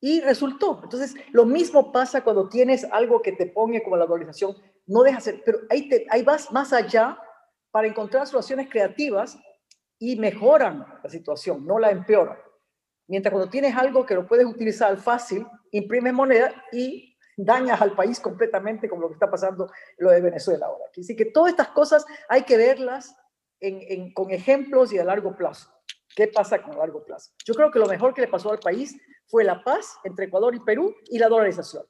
[0.00, 0.80] y resultó.
[0.82, 4.56] Entonces, lo mismo pasa cuando tienes algo que te pone como la dolarización.
[4.86, 7.18] No dejas ser, pero ahí, te, ahí vas más allá
[7.70, 9.38] para encontrar soluciones creativas
[9.98, 12.38] y mejoran la situación, no la empeoran.
[13.08, 18.18] Mientras cuando tienes algo que lo puedes utilizar fácil, imprimes moneda y dañas al país
[18.18, 20.84] completamente como lo que está pasando lo de Venezuela ahora.
[20.98, 23.14] Así que todas estas cosas hay que verlas
[24.14, 25.70] con ejemplos y a largo plazo.
[26.14, 27.32] ¿Qué pasa con largo plazo?
[27.44, 30.54] Yo creo que lo mejor que le pasó al país fue la paz entre Ecuador
[30.54, 31.84] y Perú y la dolarización,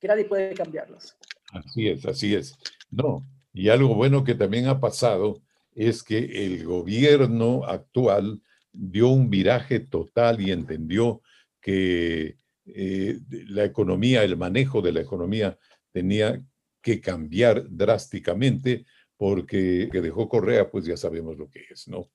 [0.00, 1.16] que nadie puede cambiarlas.
[1.52, 2.56] Así es, así es.
[2.90, 5.42] No, y algo bueno que también ha pasado
[5.74, 8.40] es que el gobierno actual
[8.72, 11.22] dio un viraje total y entendió
[11.60, 15.58] que eh, la economía, el manejo de la economía
[15.92, 16.42] tenía
[16.80, 22.10] que cambiar drásticamente porque que dejó Correa, pues ya sabemos lo que es, ¿no?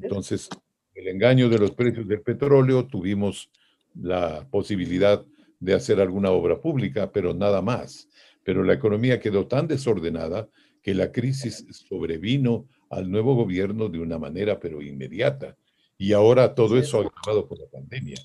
[0.00, 0.48] Entonces,
[0.94, 3.50] el engaño de los precios del petróleo, tuvimos
[4.00, 5.24] la posibilidad
[5.60, 8.08] de hacer alguna obra pública, pero nada más.
[8.44, 10.48] Pero la economía quedó tan desordenada
[10.82, 15.56] que la crisis sobrevino al nuevo gobierno de una manera, pero inmediata.
[15.98, 18.16] Y ahora todo eso agravado por la pandemia.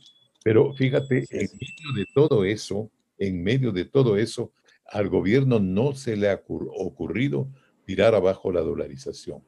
[0.43, 4.51] Pero fíjate, en medio de todo eso, en medio de todo eso,
[4.86, 7.49] al gobierno no se le ha ocurrido
[7.86, 9.43] tirar abajo la dolarización.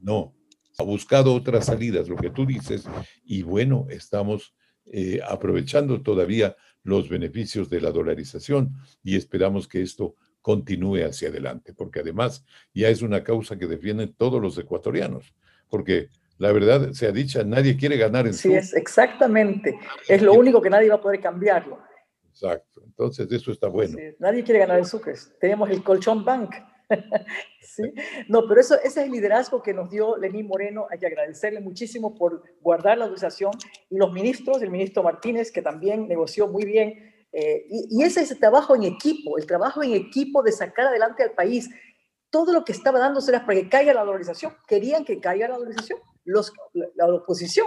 [0.00, 0.34] No,
[0.78, 2.84] ha buscado otras salidas, lo que tú dices,
[3.24, 4.54] y bueno, estamos
[4.90, 11.74] eh, aprovechando todavía los beneficios de la dolarización y esperamos que esto continúe hacia adelante,
[11.74, 15.34] porque además ya es una causa que defienden todos los ecuatorianos,
[15.68, 19.78] porque la verdad sea dicha, nadie quiere ganar en Sí, es exactamente.
[20.08, 21.78] Es lo único que nadie va a poder cambiarlo.
[22.30, 22.82] Exacto.
[22.84, 23.98] Entonces, eso está bueno.
[24.18, 25.30] nadie quiere ganar en Sucres.
[25.38, 26.54] Tenemos el Colchón Bank.
[27.60, 27.82] ¿Sí?
[28.28, 30.86] No, pero eso, ese es el liderazgo que nos dio Lenín Moreno.
[30.90, 33.52] Hay que agradecerle muchísimo por guardar la organización
[33.88, 37.14] y los ministros, el ministro Martínez, que también negoció muy bien.
[37.32, 40.86] Eh, y, y, ese es el trabajo en equipo, el trabajo en equipo de sacar
[40.86, 41.70] adelante al país.
[42.28, 44.52] Todo lo que estaba dándose era para que caiga la dolarización.
[44.66, 47.66] Querían que caiga la dolarización los, la, oposición.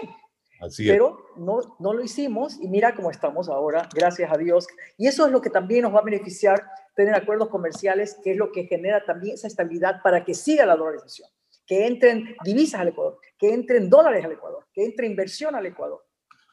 [0.60, 4.68] Así Pero no, no lo hicimos y mira cómo estamos ahora, gracias a Dios.
[4.98, 6.64] Y eso es lo que también nos va a beneficiar
[6.96, 10.76] tener acuerdos comerciales, que es lo que genera también esa estabilidad para que siga la
[10.76, 11.30] dolarización,
[11.66, 16.06] que entren divisas al Ecuador, que entren dólares al Ecuador, que entre inversión al Ecuador.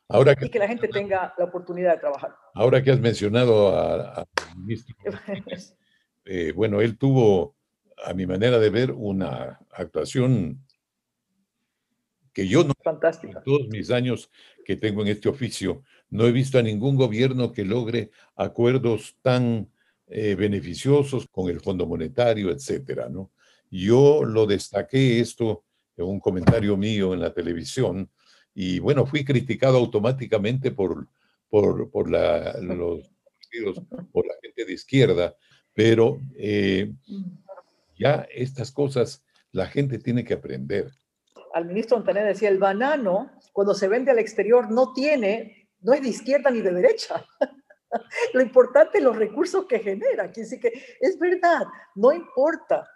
[0.09, 2.35] Ahora que, y que la gente tenga la oportunidad de trabajar.
[2.55, 4.27] Ahora que has mencionado al
[4.57, 4.97] ministro,
[6.25, 7.55] eh, bueno, él tuvo,
[8.05, 10.65] a mi manera de ver, una actuación
[12.33, 14.31] que yo no, en todos mis años
[14.65, 19.69] que tengo en este oficio, no he visto a ningún gobierno que logre acuerdos tan
[20.11, 23.31] eh, beneficiosos con el Fondo Monetario, etcétera, ¿no?
[23.71, 25.65] Yo lo destaqué esto
[25.97, 28.11] en un comentario mío en la televisión
[28.53, 31.09] y bueno, fui criticado automáticamente por,
[31.49, 33.09] por, por la, los
[34.13, 35.37] por la gente de izquierda,
[35.75, 36.93] pero eh,
[37.99, 40.93] ya estas cosas la gente tiene que aprender
[41.53, 46.03] al ministro Montaner decía, el banano, cuando se vende al exterior, no tiene, no es
[46.03, 47.25] de izquierda ni de derecha.
[48.35, 50.25] Lo importante es los recursos que genera.
[50.25, 51.63] Así que es verdad,
[51.95, 52.89] no importa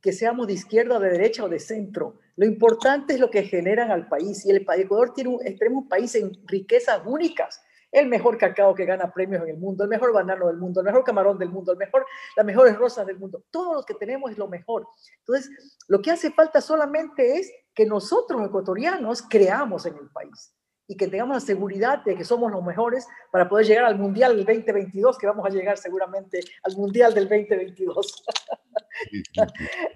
[0.00, 2.20] que seamos de izquierda, de derecha o de centro.
[2.36, 4.44] Lo importante es lo que generan al país.
[4.46, 7.60] Y el Ecuador tiene un, tenemos un país en riquezas únicas
[7.92, 10.86] el mejor cacao que gana premios en el mundo, el mejor banano del mundo, el
[10.86, 13.42] mejor camarón del mundo, el mejor, las mejores rosas del mundo.
[13.50, 14.86] Todo lo que tenemos es lo mejor.
[15.18, 15.50] Entonces,
[15.88, 20.54] lo que hace falta solamente es que nosotros ecuatorianos creamos en el país
[20.90, 24.36] y que tengamos la seguridad de que somos los mejores para poder llegar al Mundial
[24.36, 28.24] del 2022, que vamos a llegar seguramente al Mundial del 2022.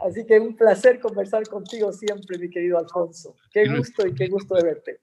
[0.01, 3.35] Así que un placer conversar contigo siempre, mi querido Alfonso.
[3.51, 5.01] Qué gusto y qué gusto de verte.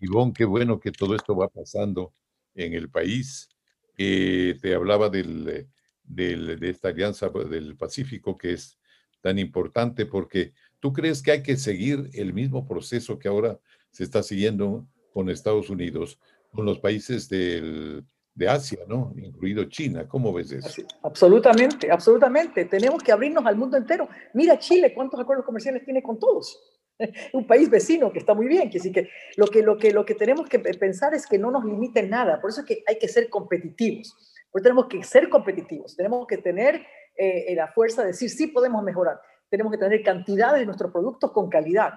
[0.00, 2.14] Ivonne, qué bueno que todo esto va pasando
[2.54, 3.50] en el país.
[3.98, 5.68] Eh, te hablaba del,
[6.02, 8.78] del, de esta alianza del Pacífico que es
[9.20, 14.04] tan importante porque tú crees que hay que seguir el mismo proceso que ahora se
[14.04, 16.18] está siguiendo con Estados Unidos,
[16.52, 19.14] con los países del, de Asia, ¿no?
[19.16, 20.08] Incluido China.
[20.08, 20.82] ¿Cómo ves eso?
[21.02, 22.64] absolutamente, absolutamente.
[22.64, 24.08] Tenemos que abrirnos al mundo entero.
[24.34, 26.60] Mira Chile, ¿cuántos acuerdos comerciales tiene con todos?
[27.32, 30.04] un país vecino que está muy bien, que sí que lo que, lo que lo
[30.04, 32.98] que tenemos que pensar es que no nos limite nada, por eso es que hay
[32.98, 34.16] que ser competitivos,
[34.50, 36.86] por tenemos que ser competitivos, tenemos que tener
[37.16, 41.32] eh, la fuerza de decir sí podemos mejorar, tenemos que tener cantidades de nuestros productos
[41.32, 41.94] con calidad.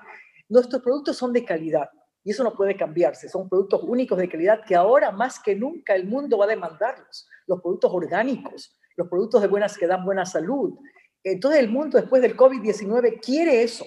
[0.49, 1.89] Nuestros productos son de calidad
[2.27, 5.95] y eso no puede cambiarse, son productos únicos de calidad que ahora más que nunca
[5.95, 10.25] el mundo va a demandarlos, los productos orgánicos, los productos de buenas que dan buena
[10.25, 10.77] salud.
[11.23, 13.85] Entonces el mundo después del COVID-19 quiere eso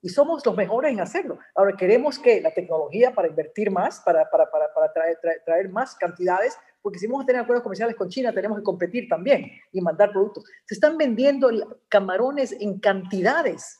[0.00, 1.40] y somos los mejores en hacerlo.
[1.54, 5.94] Ahora queremos que la tecnología para invertir más, para, para, para, para traer, traer, más
[5.96, 9.82] cantidades, porque si vamos a tener acuerdos comerciales con China, tenemos que competir también y
[9.82, 10.44] mandar productos.
[10.64, 11.50] Se están vendiendo
[11.90, 13.78] camarones en cantidades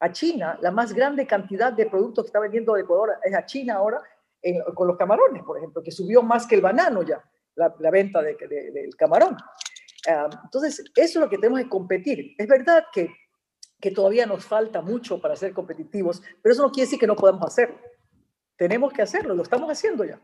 [0.00, 0.58] a China.
[0.60, 4.02] La más grande cantidad de productos que está vendiendo Ecuador es a China ahora.
[4.74, 7.22] con los camarones, por ejemplo, que subió más que el banano ya,
[7.56, 9.36] la, venta del camarón.
[10.08, 12.34] Ah, entonces, eso es lo que tenemos que competir.
[12.38, 13.10] Es verdad que,
[13.80, 17.16] que todavía nos falta mucho para ser competitivos, pero eso no quiere decir que no
[17.16, 17.78] podamos hacerlo.
[18.56, 20.20] Tenemos que hacerlo, lo estamos haciendo ya.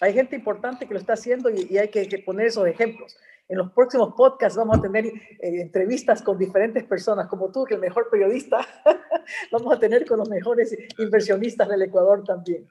[0.00, 3.16] Hay gente importante que lo está haciendo y, hay que, poner esos ejemplos.
[3.48, 7.74] En los próximos podcasts vamos a tener eh, entrevistas con diferentes personas, como tú, que
[7.74, 8.66] el mejor periodista,
[9.52, 12.66] vamos a tener con los mejores inversionistas del Ecuador también.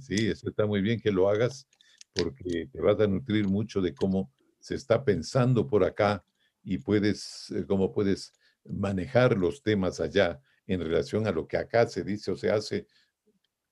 [0.00, 1.68] Sí, eso está muy bien que lo hagas
[2.14, 6.24] porque te vas a nutrir mucho de cómo se está pensando por acá
[6.62, 8.32] y puedes, eh, cómo puedes
[8.64, 12.86] manejar los temas allá en relación a lo que acá se dice o se hace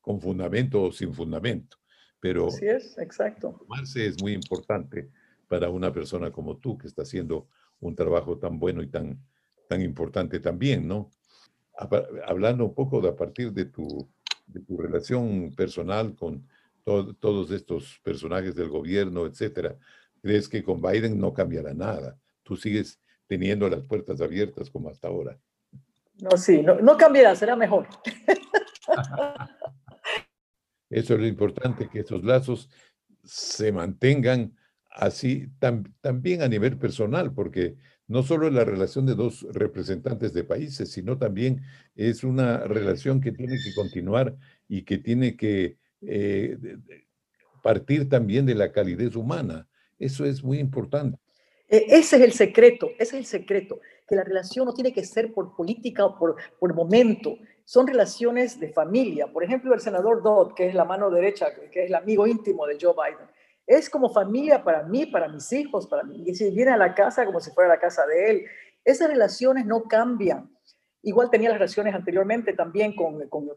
[0.00, 1.78] con fundamento o sin fundamento.
[2.20, 3.56] Pero Así es, exacto.
[3.58, 5.10] Tomarse es muy importante
[5.52, 7.46] para una persona como tú que está haciendo
[7.80, 9.22] un trabajo tan bueno y tan,
[9.68, 11.10] tan importante también, ¿no?
[12.24, 14.08] Hablando un poco de a partir de tu,
[14.46, 16.48] de tu relación personal con
[16.84, 19.76] todos estos personajes del gobierno, etcétera,
[20.22, 22.16] ¿crees que con Biden no cambiará nada?
[22.42, 25.38] Tú sigues teniendo las puertas abiertas como hasta ahora.
[26.18, 27.88] No, sí, no, no cambiará, será mejor.
[30.88, 32.70] Eso es lo importante, que esos lazos
[33.22, 34.56] se mantengan
[34.94, 35.48] así
[36.00, 37.76] también a nivel personal, porque
[38.08, 41.62] no solo es la relación de dos representantes de países, sino también
[41.94, 44.36] es una relación que tiene que continuar
[44.68, 46.58] y que tiene que eh,
[47.62, 49.66] partir también de la calidez humana.
[49.98, 51.18] Eso es muy importante.
[51.68, 55.04] E, ese es el secreto, ese es el secreto, que la relación no tiene que
[55.04, 59.32] ser por política o por, por momento, son relaciones de familia.
[59.32, 62.66] Por ejemplo, el senador Dodd, que es la mano derecha, que es el amigo íntimo
[62.66, 63.26] de Joe Biden,
[63.66, 66.24] es como familia para mí, para mis hijos, para mí.
[66.26, 68.44] Y si viene a la casa como si fuera la casa de él.
[68.84, 70.50] Esas relaciones no cambian.
[71.02, 73.48] Igual tenía las relaciones anteriormente también con, con,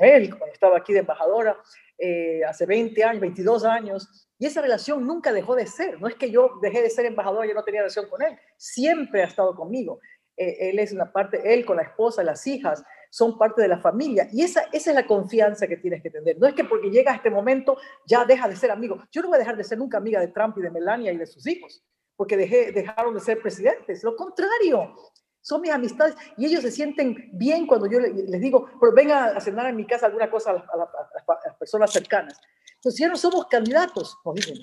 [0.00, 1.56] él, cuando estaba aquí de embajadora,
[1.98, 4.28] eh, hace 20 años, 22 años.
[4.38, 6.00] Y esa relación nunca dejó de ser.
[6.00, 8.38] No es que yo dejé de ser embajadora y no tenía relación con él.
[8.56, 10.00] Siempre ha estado conmigo.
[10.36, 12.82] Eh, él es una parte, él con la esposa, las hijas,
[13.16, 14.28] son parte de la familia.
[14.30, 16.38] Y esa, esa es la confianza que tienes que tener.
[16.38, 19.02] No es que porque llega a este momento ya deja de ser amigo.
[19.10, 21.16] Yo no voy a dejar de ser nunca amiga de Trump y de Melania y
[21.16, 21.82] de sus hijos,
[22.14, 24.04] porque dejé, dejaron de ser presidentes.
[24.04, 24.94] Lo contrario,
[25.40, 29.40] son mis amistades y ellos se sienten bien cuando yo les digo, pero venga a
[29.40, 32.38] cenar en mi casa alguna cosa a, las personas cercanas.
[32.74, 34.58] Entonces ya no somos candidatos, nos dicen.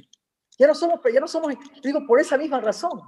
[0.59, 3.01] Ya no somos, ya no somos, digo, por esa misma razón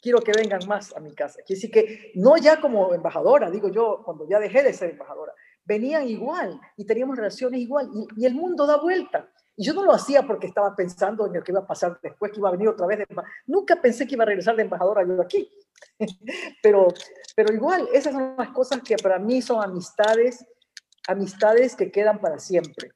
[0.00, 1.40] quiero que vengan más a mi casa.
[1.46, 5.32] Quiere decir que no ya como embajadora, digo yo, cuando ya dejé de ser embajadora,
[5.64, 9.30] venían igual y teníamos relaciones igual y, el mundo da vuelta.
[9.56, 12.30] Y yo no lo hacía porque estaba pensando en lo que iba a pasar después,
[12.30, 12.98] que iba a venir otra vez.
[12.98, 13.06] De,
[13.46, 15.50] nunca pensé que iba a regresar de embajadora yo aquí.
[16.62, 16.88] pero,
[17.34, 20.46] pero igual, esas son las cosas que para mí son amistades,
[21.08, 22.92] amistades que quedan para siempre.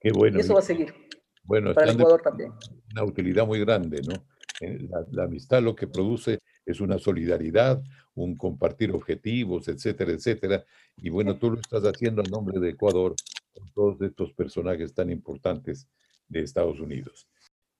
[0.00, 0.38] Qué bueno.
[0.38, 0.94] Y eso va a seguir.
[1.42, 2.52] Bueno, para el Ecuador también.
[2.92, 4.24] Una utilidad muy grande, ¿no?
[4.60, 7.82] Eh, la, amistad lo que produce es una solidaridad,
[8.14, 10.64] un compartir objetivos, etcétera, etcétera.
[10.96, 13.14] Y bueno, tú lo estás haciendo a nombre de Ecuador
[13.52, 15.88] con todos estos personajes tan importantes
[16.28, 17.28] de Estados Unidos.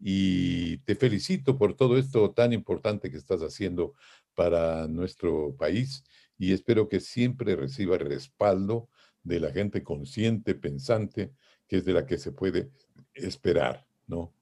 [0.01, 3.95] Y te felicito por todo esto tan importante que estás haciendo
[4.35, 6.05] para nuestro país
[6.39, 8.89] y espero que siempre reciba el respaldo
[9.25, 11.33] de la gente consciente, pensante,
[11.67, 12.71] que es de la que se puede
[13.13, 14.33] esperar, ¿no?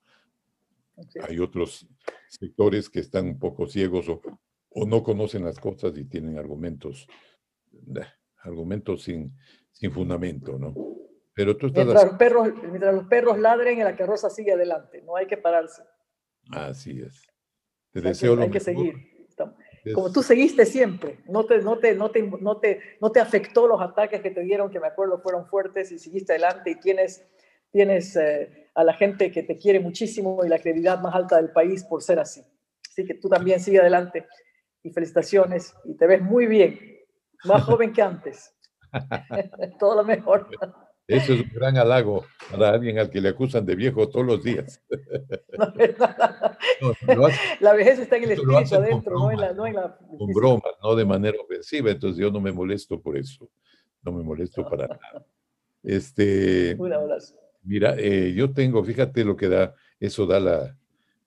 [1.26, 1.87] Hay otros
[2.28, 4.20] sectores que están un poco ciegos o,
[4.86, 7.06] no conocen las cosas y tienen argumentos,
[8.42, 9.34] argumentos sin,
[9.72, 10.74] sin fundamento, ¿no?
[11.32, 11.86] Pero tú estás...
[11.86, 15.82] Mientras, los perros, mientras los perros ladren, la carroza sigue adelante, no hay que pararse.
[16.50, 17.22] Así es.
[17.92, 19.16] Te deseo hay lo que seguir.
[19.94, 23.68] Como tú seguiste siempre, no te, no, te, no, te, no, te, no te afectó
[23.68, 27.24] los ataques que te dieron, que me acuerdo fueron fuertes, y seguiste adelante y tienes,
[27.70, 31.50] tienes eh, a la gente que te quiere muchísimo y la credibilidad más alta del
[31.50, 32.42] país por ser así.
[32.88, 34.26] Así que tú también sigue adelante
[34.82, 36.78] y felicitaciones y te ves muy bien,
[37.44, 38.54] más joven que antes.
[39.78, 40.48] Todo lo mejor.
[41.08, 44.42] Eso es un gran halago para alguien al que le acusan de viejo todos los
[44.42, 44.82] días.
[47.60, 49.52] la vejez está en el espíritu adentro, no en la...
[49.52, 53.16] No en la con bromas, no de manera ofensiva, entonces yo no me molesto por
[53.16, 53.48] eso.
[54.02, 55.24] No me molesto para nada.
[55.84, 57.36] Este, un abrazo.
[57.66, 60.78] Mira, eh, yo tengo, fíjate lo que da, eso da la,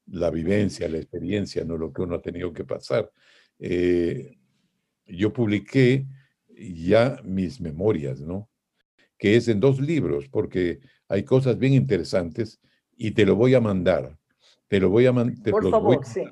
[0.07, 1.77] la, vivencia, la experiencia, ¿no?
[1.77, 3.11] Lo que uno ha tenido que pasar.
[3.59, 4.37] Eh,
[5.05, 6.07] yo publiqué
[6.57, 8.49] ya mis memorias, ¿no?
[9.17, 10.79] Que es en dos libros, porque
[11.09, 12.61] hay cosas bien interesantes
[12.95, 14.17] y te lo voy a mandar.
[14.69, 15.51] Te lo voy a mandar.
[15.51, 16.23] Por favor, sí.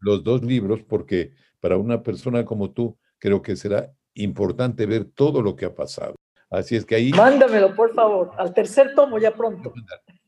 [0.00, 5.40] Los dos libros, porque para una persona como tú, creo que será importante ver todo
[5.40, 6.16] lo que ha pasado.
[6.52, 7.10] Así es que ahí...
[7.12, 9.72] Mándamelo, por favor, al tercer tomo ya pronto.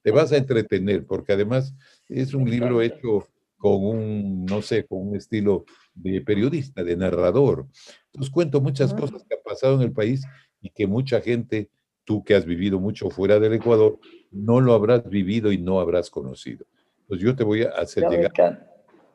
[0.03, 1.75] Te vas a entretener, porque además
[2.09, 5.65] es un libro hecho con un, no sé, con un estilo
[5.95, 7.67] de periodista, de narrador.
[8.07, 10.25] Entonces cuento muchas cosas que han pasado en el país
[10.63, 11.71] y que mucha gente,
[12.05, 13.99] tú que has vivido mucho fuera del Ecuador,
[14.31, 16.65] no lo habrás vivido y no habrás conocido.
[17.01, 18.33] Entonces yo te voy a hacer llegar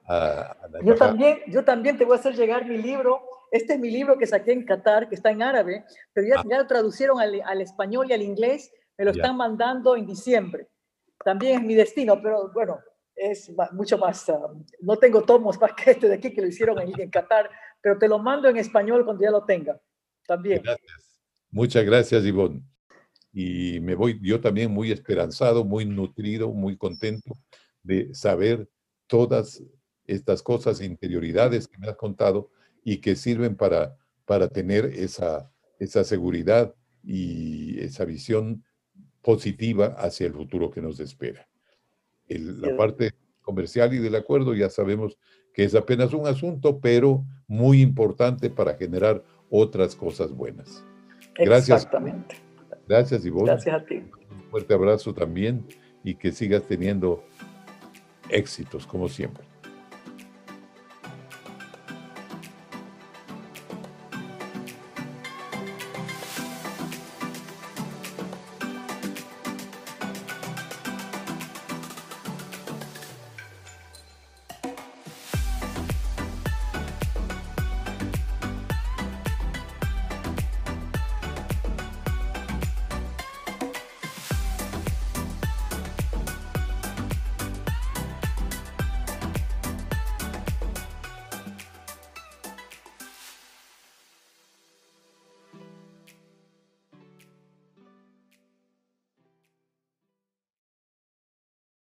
[0.06, 3.22] a, yo también, yo también te voy a hacer llegar mi libro.
[3.52, 6.58] Este es mi libro que saqué en Qatar, que está en árabe, pero ya, ah.
[6.58, 8.72] lo traducieron al, español y al inglés.
[8.98, 10.68] Me lo están mandando en diciembre.
[11.24, 12.80] También es mi destino, pero bueno,
[13.16, 16.80] es mucho más, ah, no tengo tomos más que este de aquí que lo hicieron
[16.80, 17.50] en, en, Qatar,
[17.82, 19.80] pero te lo mando en español cuando ya lo tenga.
[20.28, 20.62] También.
[20.64, 21.22] Gracias.
[21.52, 22.62] Muchas gracias, Ivonne.
[23.32, 27.34] Y me voy yo también muy esperanzado, muy nutrido, muy contento
[27.84, 28.68] de saber
[29.08, 29.64] todas
[30.06, 32.52] estas cosas, interioridades que me has contado
[32.84, 36.74] y que sirven para, para tener esa, esa seguridad
[37.04, 38.64] y esa visión
[39.22, 41.50] positiva hacia el futuro que nos espera
[42.38, 43.12] la parte
[43.42, 45.18] comercial y del acuerdo ya sabemos
[45.54, 50.84] que es apenas un asunto, pero muy importante para generar otras cosas buenas.
[51.36, 51.84] Gracias.
[51.84, 52.36] Exactamente.
[52.88, 53.52] Gracias, Ivonne.
[53.52, 53.96] Gracias a ti.
[54.32, 55.66] Un fuerte abrazo también
[56.04, 57.24] y que sigas teniendo
[58.30, 59.49] éxitos como siempre.